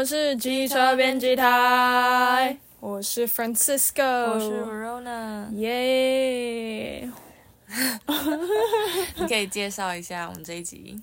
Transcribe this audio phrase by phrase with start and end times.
[0.00, 7.06] 我们是机车编辑台，我是 Francisco，我是 Verona，耶。
[9.20, 10.98] 你可以介绍一下我们这一集。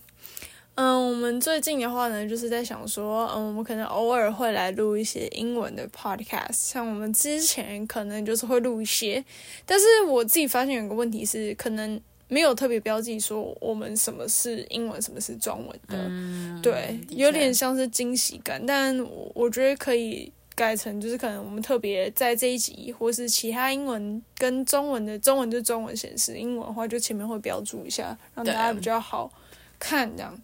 [0.74, 9.24] 嗯，我们最近的话呢，就是在想说，嗯，我们可能偶尔会来录一些英文的 podcast，像我们之前可能就是会录一些，
[9.68, 29.32] 但是我自己发现有个问题是，可能没有特别标记说我们什么是英文，什么是中文的，嗯，对，有点像是惊喜感，但我我觉得可以改成就是可能我们特别在这一集，或是其他英文跟中文的中文就中文显示，英文的话就前面会标注一下，让大家比较好
[29.80, 30.38] 看这样。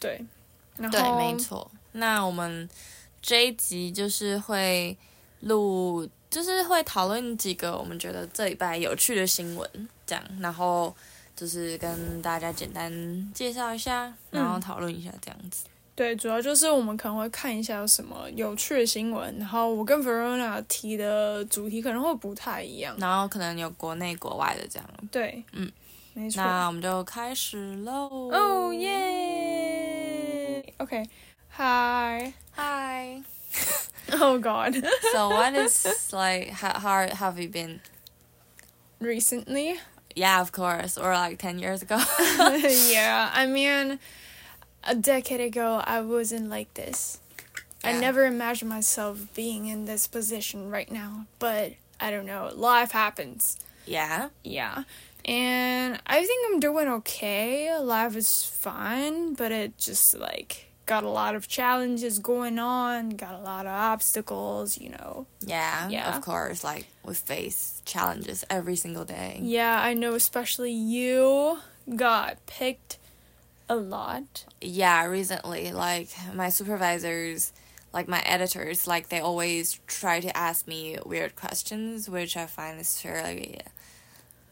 [0.00, 0.22] 对，
[0.76, 1.70] 然后对，没错。
[1.92, 2.68] 那我们
[3.22, 4.94] 这一集就是会
[5.40, 10.94] 录，就是会讨论几个我们觉得这礼拜有趣的新闻，这样，然后
[11.36, 12.92] 就是跟大家简单
[13.34, 15.64] 介绍一下，然后讨论一下这样子。
[15.96, 22.96] 对，主要就是我们可能会看一下有什么有趣的新闻，然后我跟 Verona 提的主题可能会不太一样。
[22.98, 24.88] 然后可能有国内国外的这样。
[25.12, 25.70] 对，嗯，
[26.14, 26.42] 没错。
[26.42, 28.08] 那我们就开始喽。
[28.32, 32.32] 哦耶！OK，Hi。
[32.56, 33.22] Hi.
[34.20, 34.74] Oh God.
[35.12, 37.80] So what is like how, how have you been?
[39.00, 39.78] Recently.
[40.14, 40.96] Yeah, of course.
[40.96, 42.00] Or like 10 years ago.
[42.38, 43.98] yeah, I mean,
[44.84, 47.20] a decade ago, I wasn't like this.
[47.82, 52.50] I never imagined myself being in this position right now, but I don't know.
[52.54, 53.58] Life happens.
[53.86, 54.28] yeah.
[54.42, 54.84] Yeah.
[55.26, 57.76] And I think I'm doing okay.
[57.78, 63.34] Life is fine, but it just like got a lot of challenges going on, got
[63.34, 65.26] a lot of obstacles, you know.
[65.40, 65.88] Yeah.
[65.88, 66.16] Yeah.
[66.16, 66.62] Of course.
[66.64, 69.38] Like we face challenges every single day.
[69.42, 71.58] Yeah, I know especially you
[71.96, 72.98] got picked
[73.68, 74.44] a lot.
[74.60, 77.52] Yeah, recently, like my supervisors,
[77.92, 82.80] like my editors, like they always try to ask me weird questions, which I find
[82.80, 83.60] is fairly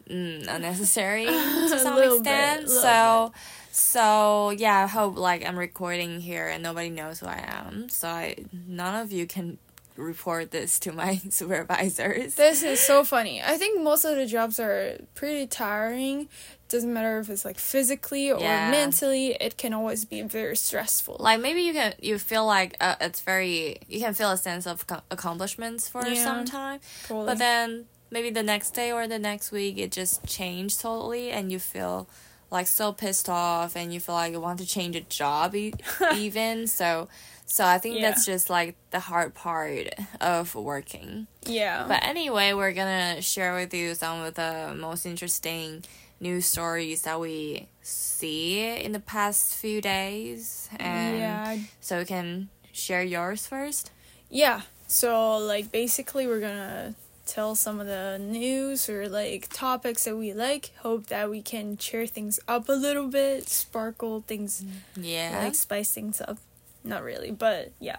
[0.09, 2.69] mm, unnecessary to some bit, extent.
[2.69, 3.33] little so,
[3.71, 7.89] so yeah, I hope like I'm recording here and nobody knows who I am.
[7.89, 8.37] So I,
[8.67, 9.59] none of you can
[9.97, 12.35] report this to my supervisors.
[12.35, 13.43] This is so funny.
[13.43, 16.29] I think most of the jobs are pretty tiring.
[16.69, 18.71] Doesn't matter if it's like physically or Yeah.
[18.71, 21.17] mentally, it can always be very stressful.
[21.21, 24.67] like maybe you can you feel like uh, it's very you can feel a sense
[24.67, 26.25] of co- accomplishments for Yeah.
[26.25, 27.27] some time Totally.
[27.27, 31.51] but then maybe the next day or the next week it just changed totally and
[31.51, 32.07] you feel
[32.51, 35.73] like so pissed off and you feel like you want to change a job e-
[36.17, 37.09] even so
[37.47, 38.11] so i think Yeah.
[38.11, 39.89] that's just like the hard part
[40.21, 41.87] of working yeah.
[41.89, 45.83] but anyway we're gonna share with you some of the most interesting
[46.21, 51.59] news stories that we see in the past few days and yeah.
[51.81, 53.91] so we can share yours first
[54.31, 54.61] Yeah.
[54.87, 56.95] So like basically we're gonna
[57.27, 60.73] tell some of the news or like topics that we like.
[60.79, 64.65] Hope that we can cheer things up a little bit, sparkle things
[64.97, 66.39] yeah like spice things up.
[66.85, 67.99] Not really, but yeah.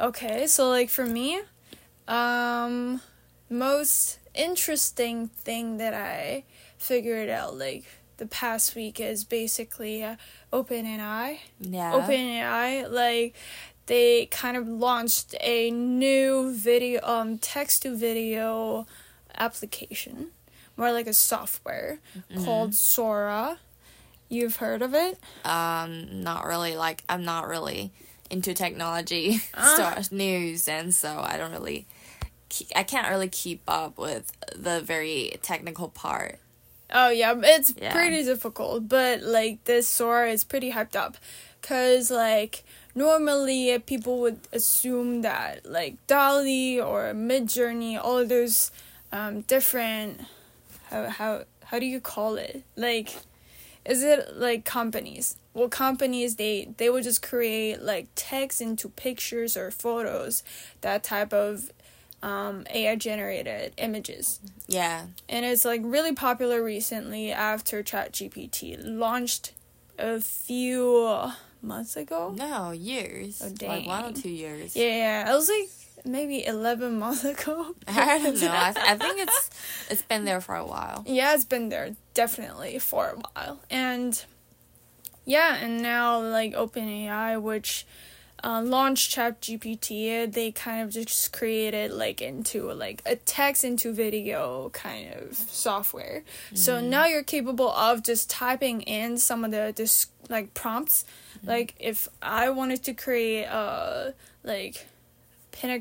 [0.00, 1.40] Okay, so like for me,
[2.08, 3.00] um
[3.48, 6.44] most interesting thing that I
[6.76, 7.84] figured out like
[8.16, 10.16] the past week is basically uh,
[10.52, 11.38] OpenAI.
[11.60, 13.34] yeah OpenAI like
[13.86, 18.86] they kind of launched a new video um text to video
[19.36, 20.28] application,
[20.76, 21.98] more like a software
[22.44, 23.58] called Sora.
[24.28, 25.18] You've heard of it?
[25.44, 27.92] um not really like i'm not really
[28.30, 29.74] into technology Ah.
[29.74, 31.86] stuff news and so i don't really
[32.48, 36.38] ke- i can't really keep up with the very technical part
[36.90, 37.92] Oh yeah, it's Yeah.
[37.92, 41.16] pretty difficult, but like this Sora is pretty hyped up,
[41.62, 42.62] cause like
[42.94, 48.70] normally people would assume that like DALL-E or Midjourney, all of those
[49.12, 50.20] um different
[50.90, 52.62] how how how do you call it?
[52.76, 53.16] Like
[53.84, 55.36] is it like companies?
[55.52, 60.42] Well companies they they would just create like text into pictures or photos
[60.80, 61.70] that type of
[62.24, 64.40] um, ai generated images.
[64.66, 65.06] Yeah.
[65.28, 69.52] And it's like really popular recently after ChatGPT launched
[69.98, 71.06] a few
[71.64, 72.32] months ago.
[72.36, 75.68] no years Oh, like one or two years Yeah, it was like
[76.04, 77.74] maybe 11 months ago.
[77.88, 79.50] i don't know I, th- I think it's
[79.90, 83.60] it's been there for a while yeah, it's been there definitely for a while.
[83.70, 84.22] And
[85.24, 87.86] yeah, and now like OpenAI, which
[88.42, 94.68] uh, launched ChatGPT, they kind of just created like into like a text into video
[94.74, 96.24] kind of software.
[96.52, 101.04] So now you're capable of just typing in some of the this like prompts.
[101.42, 104.86] Like if I wanted to create a like
[105.52, 105.80] pina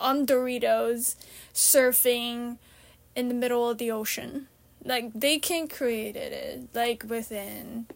[0.00, 1.16] on Doritos,
[1.52, 2.58] surfing
[3.14, 4.46] in the middle of the ocean.
[4.84, 7.86] Like they can create it eh, like within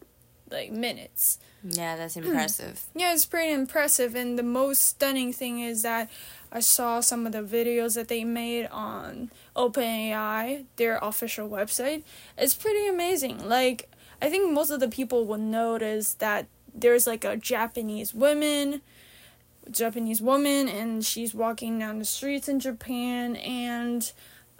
[0.51, 1.39] like minutes.
[1.63, 2.85] Yeah, that's impressive.
[2.95, 4.15] Yeah, it's pretty impressive.
[4.15, 6.11] And the most stunning thing is that
[6.53, 12.03] I saw some of the videos that they made on OpenAI, their official website.
[12.37, 13.49] It's pretty amazing.
[13.49, 13.91] Like,
[14.25, 18.81] I think most of the people will notice that there's like a Japanese woman,
[19.71, 24.11] Japanese woman, and she's walking down the streets in Japan, and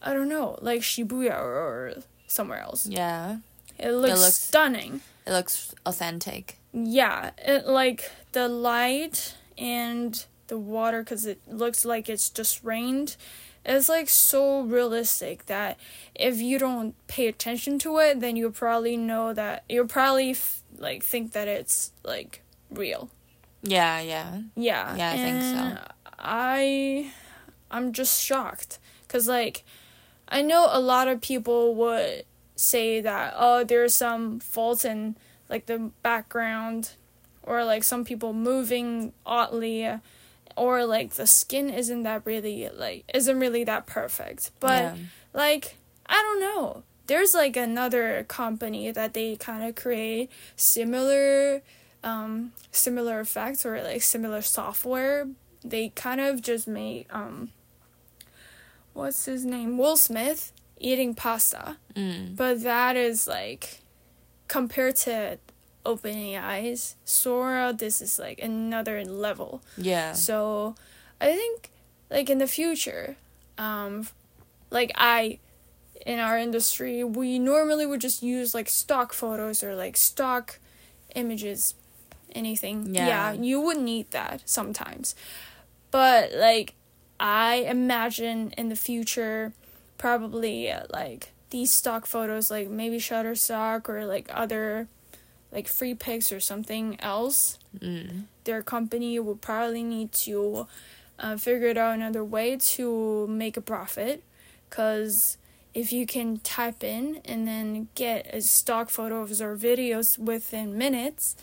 [0.03, 1.95] I don't know, like Shibuya or
[2.27, 2.87] somewhere else.
[2.87, 3.39] Yeah.
[3.79, 5.01] It looks, looks- stunning.
[5.27, 6.59] It looks authentic.
[6.73, 13.17] Yeah, it like the light and the water because it looks like it's just rained.
[13.65, 15.79] It's like so realistic that
[16.15, 20.63] if you don't pay attention to it, then you'll probably know that you'll probably f-
[20.77, 23.11] like think that it's like real.
[23.63, 24.41] Yeah, yeah.
[24.55, 24.97] Yeah.
[24.97, 25.93] Yeah, I think so.
[26.19, 27.11] I
[27.71, 28.79] I'm just shocked
[29.09, 29.65] cuz like
[30.29, 32.25] I know a lot of people would
[32.57, 35.17] say that oh there's some faults in
[35.49, 36.93] like the background
[37.43, 39.89] or like some people moving oddly
[40.57, 44.51] or like the skin isn't that really like isn't really that perfect.
[44.61, 44.97] But yeah.
[45.33, 46.83] like I don't know.
[47.07, 51.63] There's like another company that they kind of create similar
[52.03, 55.29] um similar effects or like similar software.
[55.65, 57.51] They kind of just made um
[58.93, 59.77] what's his name?
[59.79, 61.77] Will Smith eating pasta.
[61.95, 62.37] Mm.
[62.37, 63.81] But that is like
[64.49, 65.39] compared to
[65.85, 69.63] OpenAI's Sora, this is like another level.
[69.77, 70.13] Yeah.
[70.13, 70.75] So
[71.21, 71.71] I think
[72.11, 73.17] like in the future,
[73.59, 74.09] um
[74.71, 75.39] like I
[76.05, 80.59] in our industry, we normally would just use like stock photos or like stock
[81.15, 81.75] images,
[82.35, 82.95] anything.
[82.95, 83.33] Yeah.
[83.33, 85.15] you would need that sometimes.
[85.91, 86.75] But like
[87.21, 89.53] I imagine in the future
[89.99, 94.89] probably uh, like these stock photos like maybe Shutterstock or like other
[95.55, 98.25] like Freepik or something else Mm.
[98.45, 100.67] their company will probably need to
[101.19, 104.23] uh, figure it out another way to make a profit
[104.71, 105.37] because
[105.75, 111.35] if you can type in and then get a stock photos or videos within minutes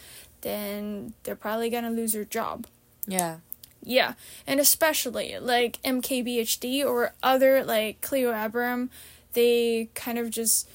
[0.42, 2.66] then they're probably gonna lose their job
[3.06, 3.38] Yeah.
[3.84, 4.14] yeah,
[4.48, 8.90] and especially like MKBHD or other like Cleo Abram,
[9.34, 10.70] they kind of just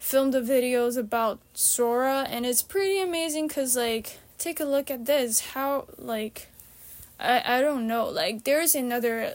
[0.00, 5.06] filmed the videos about Sora, and it's pretty amazing because like take a look at
[5.06, 5.40] this.
[5.54, 6.48] How like
[7.20, 9.34] I I don't know like there's another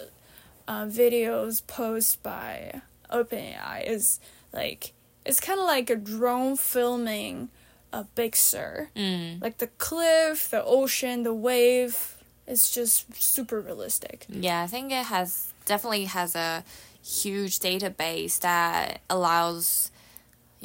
[0.68, 2.82] uh, videos post by
[3.12, 4.20] OpenAI is
[4.52, 4.92] like
[5.26, 7.50] it's kind of like a drone filming
[7.94, 9.42] a Big Sur Mm.
[9.42, 12.12] like the cliff, the ocean, the wave.
[12.48, 14.26] It's just super realistic.
[14.30, 16.64] Yeah, I think it has definitely has a
[17.02, 19.90] huge database that allows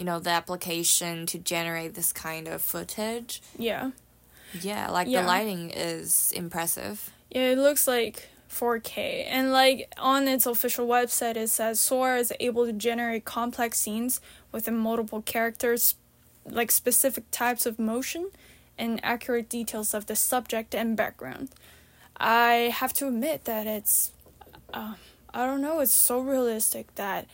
[0.00, 3.42] you know the application to generate this kind of footage.
[3.58, 3.90] Yeah.
[4.58, 5.20] Yeah, like Yeah.
[5.20, 7.10] the lighting is impressive.
[7.30, 9.26] Yeah, it looks like 4K.
[9.28, 14.22] And like on its official website it says Sora is able to generate complex scenes
[14.52, 15.94] within multiple characters
[16.46, 18.30] like specific types of motion
[18.78, 21.50] and accurate details of the subject and background.
[22.16, 24.12] I have to admit that it's
[24.72, 24.94] uh,
[25.34, 27.26] I don't know, it's so realistic that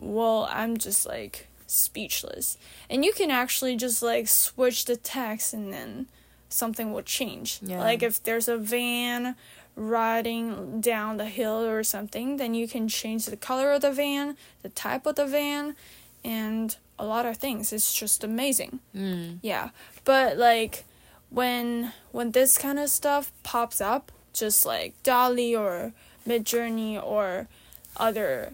[0.00, 2.58] well, I'm just like speechless.
[2.88, 6.06] And you can actually just like switch the text and then
[6.48, 7.60] something will change.
[7.62, 7.80] Yeah.
[7.80, 9.36] Like if there's a van
[9.76, 14.36] riding down the hill or something, then you can change the color of the van,
[14.62, 15.76] the type of the van,
[16.24, 17.72] and a lot of things.
[17.72, 18.80] It's just amazing.
[18.94, 19.38] Mm.
[19.42, 19.70] Yeah.
[20.04, 20.84] But like
[21.30, 25.92] when when this kind of stuff pops up, just like DALL-E or
[26.26, 27.48] Midjourney or
[27.96, 28.52] other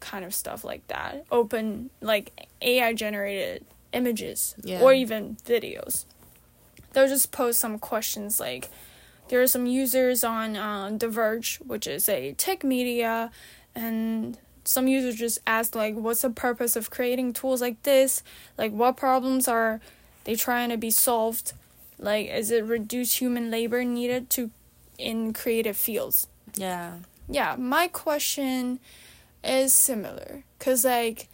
[0.00, 4.80] kind of stuff like that, open like AI generated images Yeah.
[4.82, 6.04] or even videos.
[6.92, 8.68] They'll just post some questions like
[9.28, 13.30] there are some users on uh, The Verge, which is a tech media,
[13.74, 18.22] and some users just ask like, "What's the purpose of creating tools like this?
[18.56, 19.80] Like, what problems are
[20.24, 21.52] they trying to be solved?
[21.98, 24.50] Like, is it reduce human labor needed to
[24.96, 26.26] in creative fields?"
[26.56, 26.98] Yeah.
[27.28, 28.80] Yeah, my question
[29.44, 31.28] is similar cuz like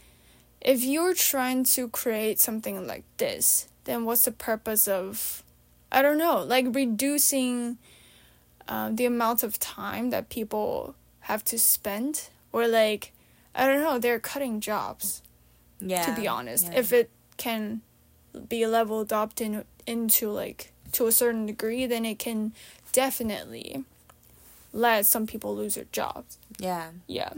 [0.61, 5.43] if you're trying to create something like this, then what's the purpose of
[5.91, 7.77] I don't know, like reducing
[8.67, 13.11] uh, the amount of time that people have to spend or like
[13.53, 15.21] I don't know, they're cutting jobs
[15.79, 16.03] Yeah.
[16.05, 16.65] to be honest.
[16.65, 16.79] yeah.
[16.79, 17.81] If it can
[18.49, 22.53] be leveled up in, into like to a certain degree, then it can
[22.91, 23.83] definitely
[24.73, 26.37] let some people lose their jobs.
[26.59, 26.89] Yeah.
[27.07, 27.33] Yeah.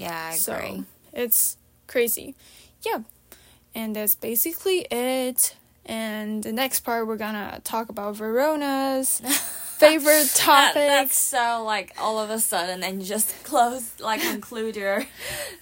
[0.00, 0.84] Yeah, I so agree.
[1.12, 2.34] it's crazy.
[2.82, 3.00] Yeah.
[3.74, 5.54] And that's basically it.
[5.86, 9.20] And the next part we're gonna talk about Verona's
[9.78, 10.74] favorite That- topic.
[10.88, 15.06] that's so like all of a sudden, and just close like conclude your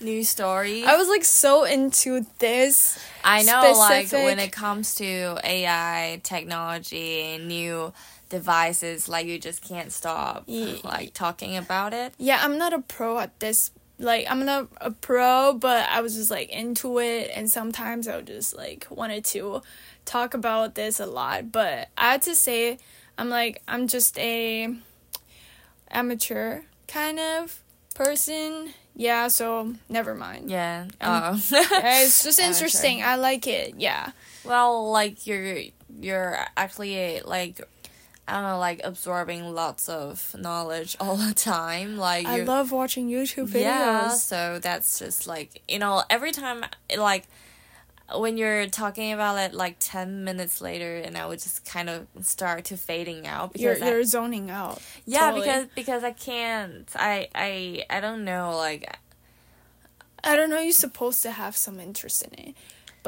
[0.00, 0.84] new story.
[0.84, 2.98] I was like so into this.
[3.24, 7.92] I know, like specific- when it comes to AI technology, new
[8.28, 12.12] devices, like you just can't stop Ye- like talking about it.
[12.18, 13.70] Yeah, I'm not a pro at this.
[13.98, 18.16] Like I'm not a pro, but I was just like into it, and sometimes I
[18.16, 19.62] would just like wanted to
[20.04, 21.50] talk about this a lot.
[21.50, 22.78] But I had to say,
[23.16, 24.72] I'm like I'm just a
[25.90, 27.60] amateur kind of
[27.94, 28.72] person.
[28.94, 30.50] Yeah, so never mind.
[30.50, 30.86] Yeah.
[31.00, 31.42] Um, oh.
[31.50, 33.02] Yeah, it's just interesting.
[33.02, 33.74] I like it.
[33.78, 34.10] Yeah.
[34.44, 35.58] well, like you're
[36.00, 37.60] you're actually like
[38.28, 41.96] I don't know, like absorbing lots of knowledge all the time.
[41.96, 43.62] Like I love watching YouTube videos.
[43.62, 46.64] Yeah, so that's just like you know every time
[46.96, 47.26] like
[48.16, 52.06] when you're talking about it like 10 minutes later and I would just kind of
[52.22, 54.80] start to fading out You're because I- you're zoning out.
[55.04, 55.40] yeah totally.
[55.46, 58.96] because because I can't I I I don't know like
[60.24, 60.58] I don't know.
[60.58, 62.54] You're supposed to have some interest in it,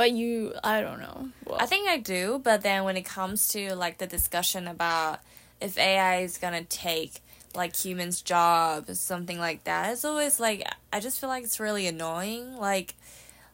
[0.01, 1.29] but you I don't know.
[1.45, 5.21] Well, I think I do but then when it comes to like the discussion about
[5.61, 7.21] if AI is gonna take
[7.55, 11.87] like humans job something like that it's always like I just feel like it's really
[11.87, 12.57] annoying.
[12.57, 12.95] Like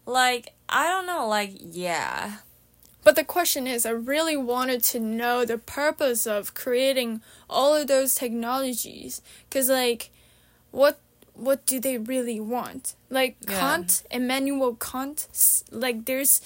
[0.07, 2.37] like I don't know like yeah.
[3.03, 7.87] But the question is, I really wanted to know the purpose of creating all of
[7.87, 10.11] those technologies, cause like,
[10.73, 10.99] what
[11.37, 12.95] what do they really want?
[13.11, 13.61] Like Yeah.
[13.61, 15.27] Kant, Immanuel Kant,
[15.71, 16.41] like there's,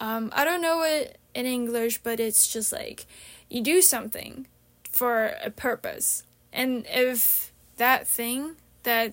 [0.00, 3.06] um, I don't know it in English, but it's just like,
[3.48, 4.46] you do something
[4.90, 6.22] for a purpose,
[6.52, 9.12] and if that thing that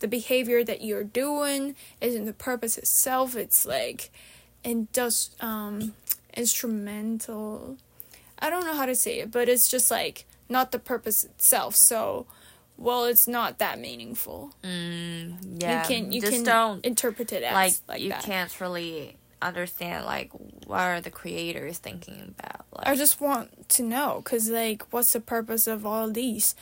[0.00, 4.10] the behavior that you're doing isn't the purpose itself, it's like
[4.66, 5.94] and does um
[6.36, 7.76] instrumental
[8.40, 11.74] i don't know how to say it but it's just like not the purpose itself
[11.74, 12.26] so
[12.78, 15.82] well it's not that meaningful Mm, yeah.
[15.82, 19.16] you can you just can don't interpret it as like, like, you that can't really
[19.42, 20.30] understand like
[20.66, 22.64] what are the creators thinking about.
[22.72, 26.54] Like i just want to know because like what's the purpose of all these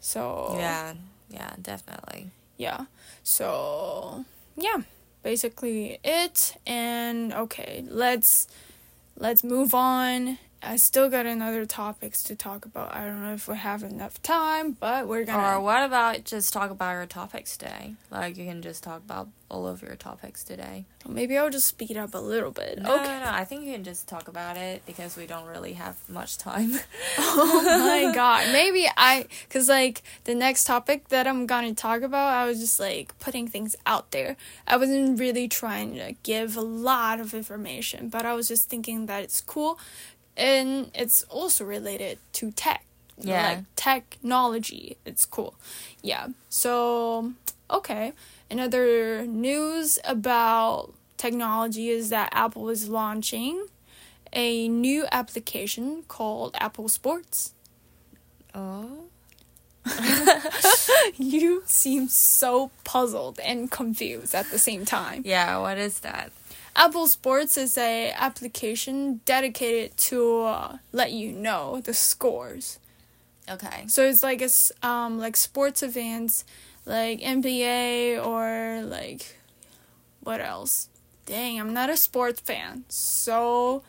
[0.00, 0.94] so yeah,
[1.30, 2.30] yeah, definitely.
[2.56, 2.86] yeah
[3.22, 4.24] so
[4.56, 4.78] yeah
[5.22, 8.48] basically it and okay let's
[9.16, 13.48] let's move on i still got another topics to talk about i don't know if
[13.48, 17.56] we have enough time but we're gonna Or what about just talk about your topics
[17.56, 17.94] today?
[18.10, 20.86] Like you can just talk about all of your topics today.
[21.06, 23.30] maybe i'll just speed up a little bit No, okay no, no.
[23.30, 26.72] I think you can just talk about it because we don't really have much time.
[27.18, 32.32] oh my god maybe i because like the next topic that i'm gonna talk about
[32.32, 36.62] i was just like putting things out there i wasn't really trying to give a
[36.62, 39.78] lot of information but i was just thinking that it's cool
[40.36, 42.84] and it's also related to tech
[43.18, 43.48] Yeah.
[43.48, 45.54] like technology it's cool
[46.02, 47.32] yeah so
[47.70, 48.12] okay
[48.50, 53.66] another news about technology is that apple is launching
[54.32, 57.52] a new application called Apple Sports.
[58.54, 59.04] oh.
[61.16, 65.22] You seem so puzzled and confused at the same time.
[65.26, 66.30] Yeah, what is that?
[66.74, 72.78] Apple Sports is a application dedicated to uh, let you know the scores.
[73.50, 73.84] Okay.
[73.88, 76.44] So it's like it's um like sports events
[76.86, 79.36] like NBA or like
[80.20, 80.88] what else?
[81.26, 82.84] Dang, I'm not a sports fan.
[82.88, 83.82] So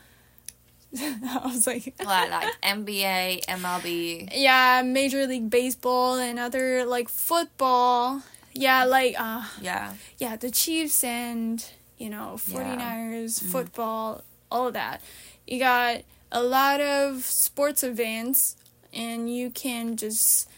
[1.00, 4.30] I was like What, like NBA, MLB?
[4.36, 8.24] yeah, Major League Baseball and other like football.
[8.54, 9.94] Yeah, like uh Yeah.
[10.18, 11.64] yeah, the Chiefs and
[12.04, 13.48] you know, 49ers, mm-hmm.
[13.48, 15.02] football, all of that.
[15.48, 16.02] You got
[16.34, 18.58] a lot of sports events
[18.94, 20.50] and you can just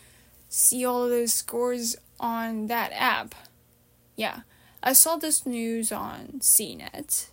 [0.49, 3.35] see all of those scores on that app.
[4.15, 4.39] Yeah.
[4.81, 7.27] I saw this news on CNET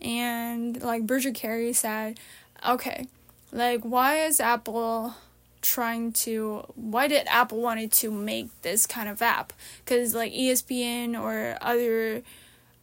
[0.00, 2.20] and like Bridget Carey said,
[2.66, 3.08] okay,
[3.50, 5.14] like why is Apple
[5.62, 9.52] trying to why did Apple wanted to make this kind of app?
[9.84, 12.22] Cuz like ESPN or other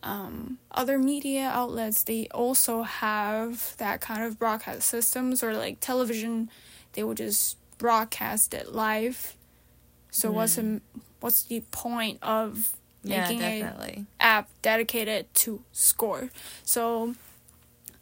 [0.06, 6.50] um, other media outlets they also have that kind of broadcast systems or like television
[6.94, 9.36] they will just broadcast it live
[10.12, 10.80] so what's the
[11.20, 14.06] what's the point of making a definitely.
[14.20, 16.30] app dedicated to score.
[16.64, 17.16] So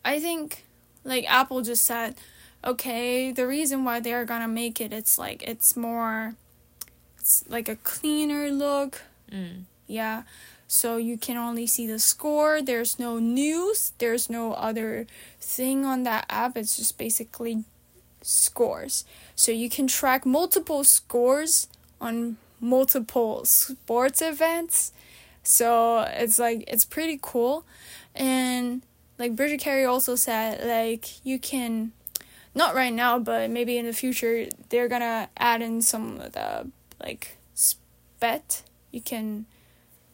[0.03, 0.63] I think
[1.03, 2.15] like Apple just said,
[2.63, 6.35] okay, the reason why they're gonna make it it's like it's more
[7.17, 9.01] it's like a cleaner look.
[9.31, 9.63] Mm.
[9.87, 10.23] Yeah.
[10.73, 12.59] So you can only see the score.
[12.59, 13.93] There's no news.
[13.99, 15.05] There's no other
[15.39, 16.57] thing on that app.
[16.57, 17.63] It's just basically
[18.23, 19.05] scores.
[19.35, 21.67] So you can track multiple scores
[22.01, 24.91] on multiple sports events.
[25.43, 27.65] So it's like it's pretty cool.
[28.15, 28.81] And
[29.19, 31.91] like Bridget Carey also said like you can
[32.55, 36.71] not right now, but maybe in the future they're gonna add in some of the
[36.99, 37.37] like
[38.19, 38.63] bet.
[38.89, 39.45] You can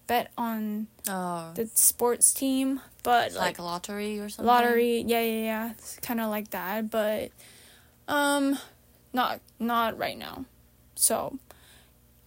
[0.09, 4.45] bet on Oh, the sports team, but like like lottery or something.
[4.45, 7.29] lottery, yeah, yeah, yeah, it's kind of like that, but
[8.07, 8.57] um,
[9.13, 10.45] not not right now.
[10.95, 11.37] So,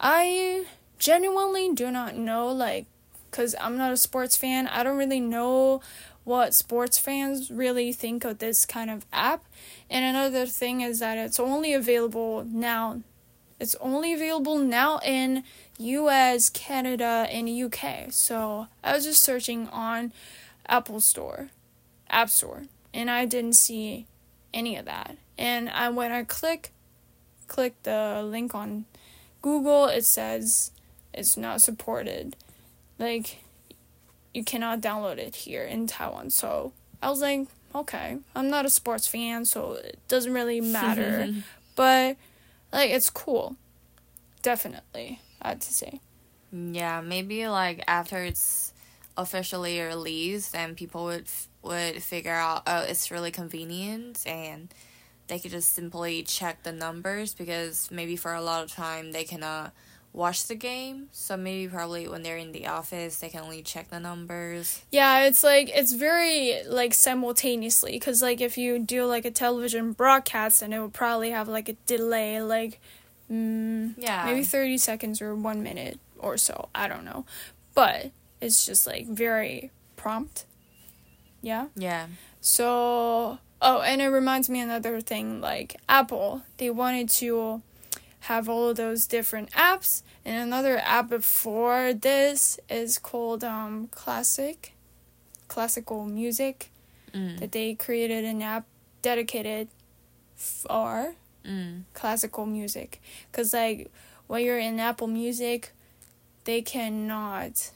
[0.01, 0.65] I
[0.99, 2.87] genuinely do not know, like,
[3.31, 4.67] cause I'm not a sports fan.
[4.69, 5.83] I don't really know
[6.25, 9.45] what sports fans really think of this kind of app.
[9.91, 13.03] And another thing is that it's only available now.
[13.63, 15.45] It's only available now in
[15.79, 18.11] US, Canada, and UK.
[18.11, 20.13] So I was just searching on
[20.67, 21.51] Apple Store,
[22.11, 24.07] App Store, and I didn't see
[24.53, 25.17] any of that.
[25.39, 26.73] And I when I click
[27.47, 28.87] click the link on
[29.43, 30.73] Google, it says
[31.15, 32.35] it's not supported.
[32.99, 33.45] Like
[34.35, 36.31] you cannot download it here in Taiwan.
[36.31, 41.33] So I was like, okay, I'm not a sports fan, so it doesn't really matter.
[41.77, 42.17] but
[42.73, 43.57] like it's cool.
[44.43, 46.01] Definitely, I had to say.
[46.53, 48.73] Yeah, maybe like after it's
[49.17, 54.73] officially released, then people would f- would figure out oh it's really convenient and
[55.29, 59.25] they could just simply check the numbers because maybe for a lot of time they
[59.25, 59.73] cannot
[60.13, 61.09] watch the game.
[61.13, 64.83] So maybe probably when they're in the office they can only check the numbers.
[64.91, 69.93] Yeah, it's like it's very like simultaneously because like if you do like a television
[69.93, 72.79] broadcast, then it would probably have like a delay, like
[73.31, 74.25] mm, Yeah.
[74.27, 76.69] maybe thirty seconds or one minute or so.
[76.75, 77.25] I don't know,
[77.75, 80.45] but it's just like very prompt.
[81.41, 81.69] Yeah.
[81.75, 82.07] Yeah.
[82.41, 87.63] So, oh, and it reminds me another thing like Apple, they wanted to
[88.23, 94.75] have all of those different apps, and another app before this is called um Classic,
[95.49, 96.71] classical music,
[97.13, 97.41] Mm.
[97.41, 98.65] that they created an app
[99.03, 99.69] dedicated
[100.37, 101.83] for Mm.
[101.93, 103.91] classical music because like
[104.29, 105.73] when you're in apple music
[106.45, 107.71] they cannot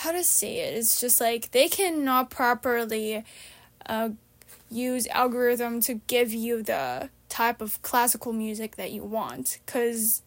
[0.00, 3.22] how to say it it's just like they cannot properly
[3.86, 4.08] uh,
[4.70, 7.08] use algorithm to give you the
[7.42, 10.22] type of classical music that you want because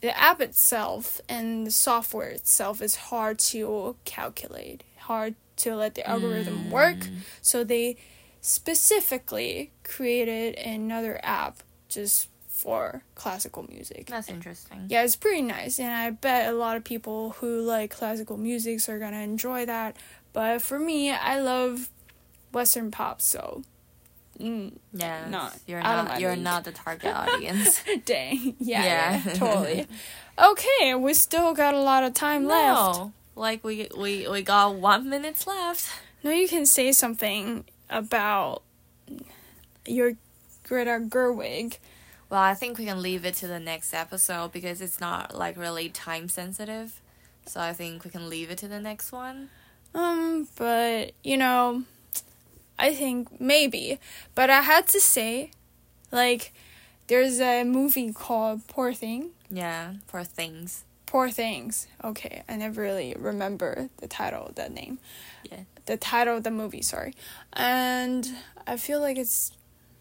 [0.00, 6.04] the app itself and the software itself is hard to calculate hard to let the
[6.08, 7.18] algorithm work Mm.
[7.42, 7.96] so they
[8.40, 11.54] specifically created another app
[11.88, 14.06] just for classical music.
[14.06, 14.86] That's interesting.
[14.88, 18.76] Yeah, it's pretty nice, and I bet a lot of people who like classical music
[18.88, 19.96] are gonna enjoy that.
[20.32, 21.88] But for me, I love
[22.52, 23.62] Western pop, so
[24.40, 25.28] mm, Yeah.
[25.28, 26.44] Not you're not your league.
[26.44, 27.82] not the target audience.
[28.04, 29.22] dang, yeah, Yeah.
[29.24, 29.86] yeah, totally.
[30.38, 33.10] Okay, we still got a lot of time left.
[33.34, 35.90] Like we we we got one minute left.
[36.22, 38.62] No, you can say something about
[39.86, 40.12] your
[40.62, 41.78] Greta Gerwig.
[42.30, 45.56] Well, I think we can leave it to the next episode because it's not like
[45.56, 47.00] really time sensitive.
[47.46, 49.48] So I think we can leave it to the next one.
[49.94, 51.82] Um, but you know,
[52.78, 53.98] I think maybe.
[54.34, 55.50] But I had to say,
[56.12, 56.52] like,
[57.08, 59.30] there's a movie called Poor Thing.
[59.50, 60.84] Yeah, Poor things.
[61.06, 61.86] Poor Things.
[62.04, 64.98] Okay, I never really remember the title, the name.
[65.50, 65.60] Yeah.
[65.86, 67.14] The title of the movie, sorry.
[67.54, 68.30] And
[68.66, 69.52] I feel like it's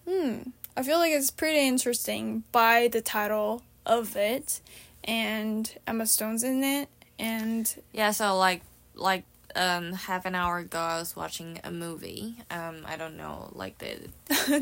[0.05, 0.39] hmm.
[0.75, 4.59] I feel like it's pretty interesting by the title of it
[5.05, 8.61] and Emma Stone's in it and Yeah, so like
[8.93, 9.23] like
[9.57, 12.35] um half an hour ago I was watching a movie.
[12.51, 14.09] Um I don't know like the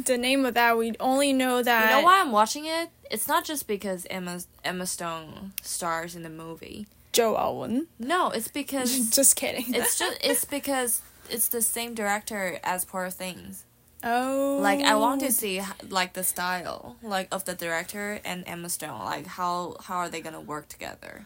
[0.06, 2.90] the name of that we only know that You know why I'm watching it?
[3.12, 6.88] It's not just because Emma Emma Stone stars in the movie.
[7.12, 7.88] Joe Alwyn.
[8.00, 9.74] No, it's because Just kidding.
[9.74, 13.64] it's just it's because it's the same director as Poor Things.
[14.04, 14.60] oh.
[14.62, 19.00] Like I want to see like the style like of the director and Emma Stone.
[19.06, 21.26] Like how how are they gonna work together?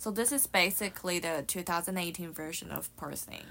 [0.00, 3.44] So this is basically the 2018 version of Poor Thing.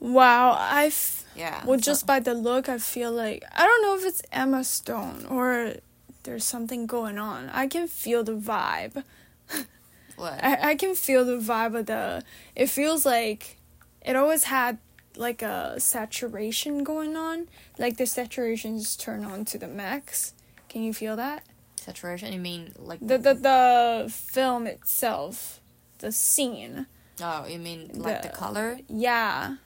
[0.00, 0.86] Wow, I.
[0.88, 1.64] F- Yeah.
[1.64, 4.64] well, so- just by the look, I feel like I don't know if it's Emma
[4.64, 5.76] Stone or
[6.24, 7.48] there's something going on.
[7.48, 9.02] I can feel the vibe.
[10.16, 10.34] what?
[10.44, 12.22] I I can feel the vibe of the.
[12.54, 13.56] It feels like
[14.02, 14.76] it always had
[15.16, 17.48] like a saturation going on.
[17.78, 20.34] Like the saturations turn on to the max.
[20.68, 21.44] Can you feel that?
[21.80, 22.30] Saturation?
[22.34, 25.60] You mean like The the the film itself,
[26.04, 26.86] the scene.
[27.22, 28.78] Oh, you mean like the, the- color?
[28.88, 29.56] Yeah,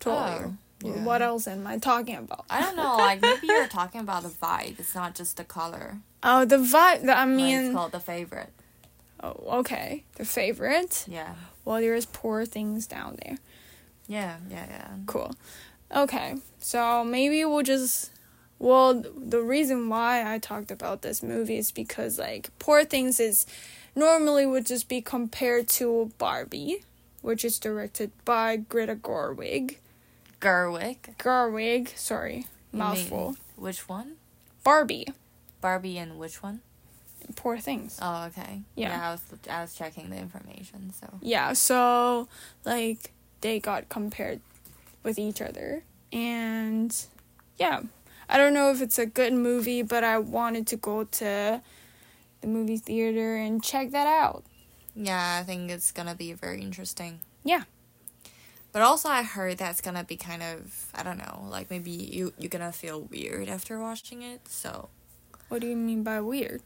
[0.00, 0.52] totally.
[0.84, 1.04] Oh, yeah.
[1.04, 2.44] What else am I talking about?
[2.50, 2.96] I don't know.
[2.96, 4.78] Like maybe you're talking about the vibe.
[4.78, 5.98] It's not just the color.
[6.22, 7.08] Oh, the vibe.
[7.08, 8.50] I Like, it's mean, called the favorite.
[9.22, 10.04] oh, okay.
[10.16, 11.04] The favorite.
[11.08, 11.34] Yeah.
[11.64, 13.38] Well, there's poor things down there.
[14.08, 14.36] Yeah.
[14.50, 14.66] Yeah.
[14.68, 14.88] Yeah.
[15.06, 15.34] Cool.
[15.94, 18.10] Okay, so maybe we'll just.
[18.58, 23.46] Well, the reason why I talked about this movie is because like Poor Things is
[23.94, 26.84] normally would just be compared to Barbie,
[27.22, 29.76] which is directed by Greta Gerwig.
[30.40, 31.16] Gerwig.
[31.18, 33.26] Gerwig, sorry, You mouthful.
[33.28, 34.16] mean Which one?
[34.62, 35.06] Barbie,
[35.60, 36.60] Barbie and which one?
[37.36, 37.98] Poor Things.
[38.02, 38.60] Oh, okay.
[38.74, 39.08] Yeah.
[39.08, 40.92] I was I was checking the information.
[40.92, 42.28] So Yeah, so
[42.66, 44.40] like they got compared
[45.02, 45.84] with each other.
[46.12, 46.94] And
[47.56, 47.80] yeah,
[48.28, 51.62] I don't know if it's a good movie, but I wanted to go to
[52.44, 54.44] the movie theater and check that out.
[54.94, 57.20] yeah, I think it's gonna be very interesting.
[57.44, 57.64] Yeah.
[58.72, 62.32] But also, I heard that's gonna be kind of I don't know, like maybe you
[62.38, 64.48] you're gonna feel weird after watching it.
[64.48, 64.88] So
[65.48, 66.60] What do you mean by weird?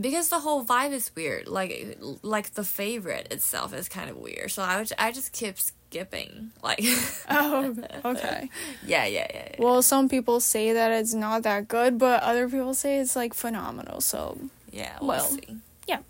[0.00, 4.50] because the whole vibe is weird, like like the favorite itself is kind of weird.
[4.52, 6.52] So I would, I just keep skipping.
[6.62, 6.84] Like
[7.28, 8.48] Oh, okay.
[8.86, 9.48] yeah, yeah, yeah.
[9.50, 9.56] yeah.
[9.58, 13.34] Well, some people say that it's not that good, but other people say it's like
[13.34, 14.00] phenomenal.
[14.00, 14.38] So,
[14.70, 15.56] Yeah, we'll Well, see.
[15.86, 16.00] yeah.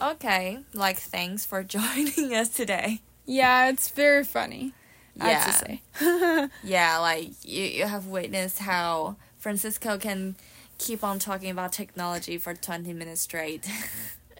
[0.00, 3.00] Okay, like thanks for joining us today.
[3.26, 4.72] yeah, it's very funny.
[5.20, 5.52] I have to
[6.00, 6.48] say.
[6.64, 10.34] Yeah, like you you have witnessed how Francisco can
[10.78, 13.68] keep on talking about technology for 20 minutes straight.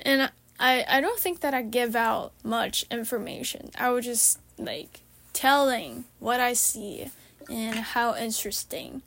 [0.03, 3.71] And I I don't think that I give out much information.
[3.79, 5.01] I was just like
[5.33, 7.11] telling what I see
[7.49, 9.03] and how interesting,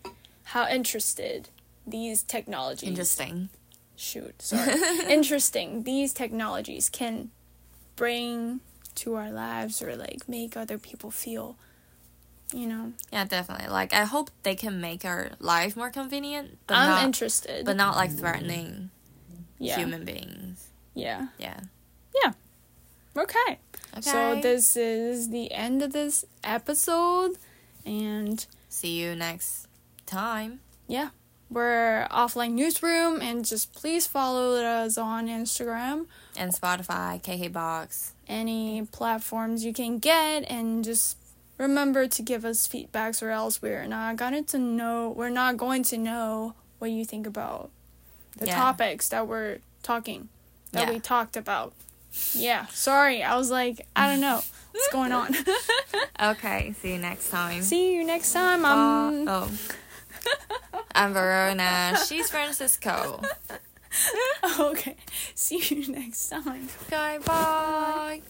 [0.55, 1.49] how interested
[1.85, 2.87] these technologies.
[2.89, 3.49] Interesting.
[3.97, 4.75] Shoot, sorry.
[5.09, 5.83] interesting.
[5.83, 7.31] These technologies can
[7.97, 8.61] bring
[8.95, 11.57] to our lives or like make other people feel.
[12.53, 13.67] You know, Yeah, definitely.
[13.67, 17.65] Like I hope they can make our life more convenient, but I'm not interested.
[17.65, 18.89] but not like threatening
[19.59, 20.67] yeah, human beings.
[20.95, 21.27] yeah.
[21.37, 21.59] Yeah.
[23.17, 23.59] Okay.
[23.93, 24.01] Okay.
[24.01, 27.37] So this is the end of this episode,
[27.83, 29.67] and see you next
[30.05, 30.59] time.
[30.87, 31.09] yeah,
[31.49, 38.13] we're offline newsroom, and just please follow us on Instagram, And Spotify, KK Box.
[38.27, 41.17] any platforms you can get, and just
[41.57, 45.09] remember to give us feedbacks, or else we're not going to know.
[45.15, 47.71] We're not going to know what you think about
[48.37, 48.55] the Yeah.
[48.55, 50.29] topics that we're talking,
[50.73, 50.93] that Yeah.
[50.93, 51.73] we talked about.
[52.33, 55.35] Yeah, sorry, I was like, I don't know what's going on.
[56.19, 57.61] Okay, see you next time.
[57.61, 58.65] See you next time.
[58.65, 59.51] Uh, I'm oh.
[60.97, 61.95] I'm Verona.
[62.07, 63.21] She's Francisco.
[64.59, 64.95] okay.
[65.35, 66.67] See you next time.
[66.87, 68.21] Okay, bye.